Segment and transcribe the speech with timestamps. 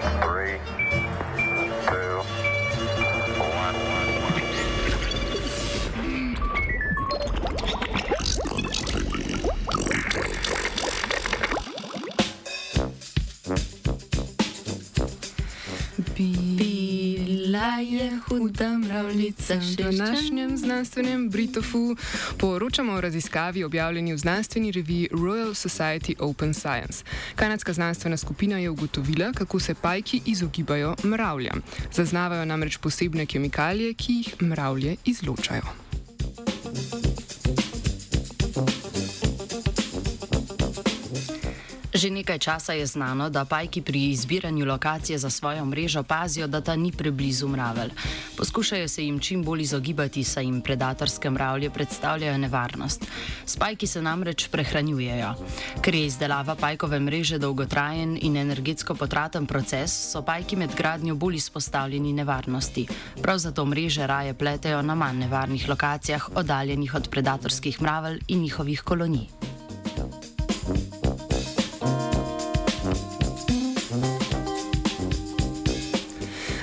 [0.00, 0.58] Three,
[1.88, 2.22] two,
[3.38, 3.74] one.
[17.50, 21.96] Bila je huda mravljica v današnjem znanstvenem Britofu.
[22.38, 27.04] Poročamo o raziskavi objavljeni v znanstveni reviji Royal Society Open Science.
[27.34, 31.62] Kanadska znanstvena skupina je ugotovila, kako se pajki izogibajo mravljam.
[31.92, 35.89] Zaznavajo namreč posebne kemikalije, ki jih mravlje izločajo.
[42.00, 46.60] Že nekaj časa je znano, da pajki pri izbiranju lokacije za svojo mrežo pazijo, da
[46.64, 47.92] ta ni preblizu mravelj.
[48.36, 53.04] Poskušajo se jim čim bolj izogibati, saj jim predatorske mravlje predstavljajo nevarnost.
[53.44, 55.34] S pajki se namreč prehranjujejo.
[55.84, 61.36] Ker je izdelava pajkove mreže dolgotrajen in energetsko potraten proces, so pajki med gradnjo bolj
[61.36, 62.88] izpostavljeni nevarnosti.
[63.22, 68.80] Prav zato mreže raje pletejo na manj nevarnih lokacijah, oddaljenih od predatorskih mravelj in njihovih
[68.80, 69.59] kolonij.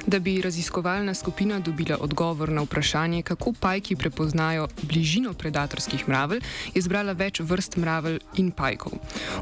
[0.07, 6.39] Da bi raziskovalna skupina dobila odgovor na vprašanje, kako pajki prepoznajo bližino predatorskih mravelj,
[6.73, 8.93] je zbrala več vrst mravelj in pajkov.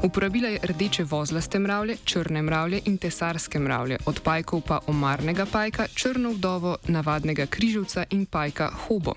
[0.02, 5.86] Uporabila je rdeče vozlaste mravlje, črne mravlje in tesarske mravlje, od pajkov pa omarnega pajka,
[5.94, 9.14] črno vdovo, navadnega križevca in pajka hobo.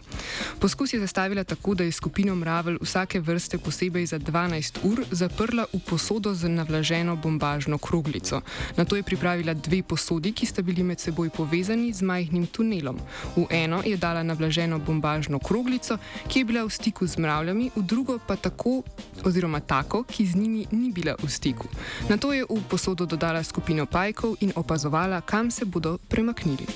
[0.59, 5.65] Poskus je zastavila tako, da je skupino mravelj vsake vrste posebej za 12 ur zaprla
[5.73, 8.41] v posodo z navlaženo bombažno kroglico.
[8.77, 12.99] Na to je pripravila dve posodi, ki sta bili med seboj povezani z majhnim tunelom.
[13.35, 15.95] V eno je dala navlaženo bombažno kroglico,
[16.27, 18.83] ki je bila v stiku z mravljami, v drugo pa tako,
[19.23, 21.71] oziroma tako, ki z njimi ni bila v stiku.
[22.09, 26.67] Na to je v posodo dodala skupino pajkov in opazovala, kam se bodo premaknili.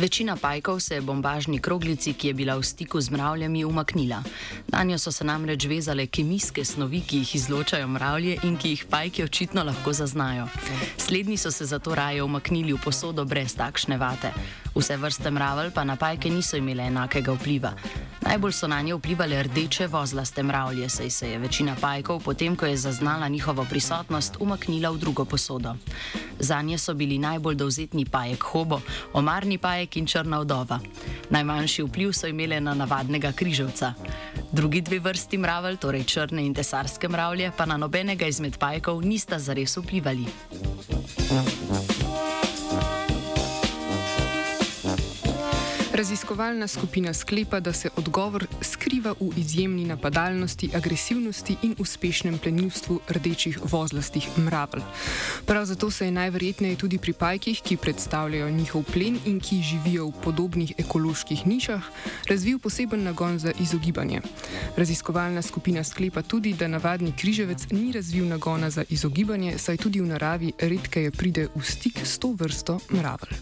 [0.00, 4.22] Večina pajkov se je bombažni kroglici, ki je bila v stiku z mravljami, umaknila.
[4.72, 8.84] Na njo so se namreč vezale kemijske snovi, ki jih izločajo mravlje in ki jih
[8.90, 10.48] pajki očitno lahko zaznajo.
[10.96, 14.32] Slednji so se zato raje umaknili v posodo brez takšne vate.
[14.74, 17.72] Vse vrste mravelj pa na pajke niso imele enakega vpliva.
[18.20, 22.66] Najbolj so na nje vplivali rdeče vozlaste mravlje, saj se je večina pajkov, potem ko
[22.66, 25.74] je zaznala njihovo prisotnost, umaknila v drugo posodo.
[26.38, 28.80] Za nje so bili najbolj dovzetni pajek hobo,
[29.12, 30.80] omarni pajek in črna vdova.
[31.30, 33.94] Najmanjši vpliv so imele na navadnega križevca.
[34.52, 39.38] Drugi dve vrsti mravelj, torej črne in tesarske mravlje, pa na nobenega izmed pajkov nista
[39.38, 40.26] zares vplivali.
[46.00, 53.58] Raziskovalna skupina sklepa, da se odgovor skriva v izjemni napadalnosti, agresivnosti in uspešnem plenilstvu rdečih
[53.62, 54.80] vozlastih mravelj.
[55.46, 60.06] Prav zato se je najverjetneje tudi pri pajkih, ki predstavljajo njihov plen in ki živijo
[60.06, 61.84] v podobnih ekoloških nišah,
[62.28, 64.22] razvil poseben nagon za izogibanje.
[64.76, 70.06] Raziskovalna skupina sklepa tudi, da navadni križevec ni razvil nagona za izogibanje, saj tudi v
[70.06, 73.36] naravi redkeje pride v stik s to vrsto mravelj.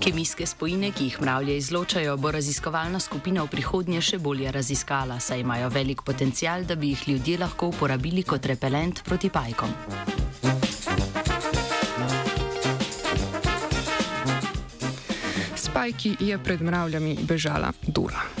[0.00, 5.44] Kemijske spojine, ki jih mravlje izločajo, bo raziskovalna skupina v prihodnje še bolje raziskala, saj
[5.44, 9.76] imajo velik potencial, da bi jih ljudje lahko uporabili kot repelent proti pajkom.
[15.54, 18.39] S pajki je pred mravljami bežala Dora.